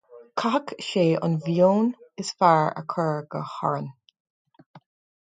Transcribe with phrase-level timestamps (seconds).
[0.41, 1.93] chaithfeadh sé an mhóin
[2.25, 3.91] is fearr a chur go hÁrainn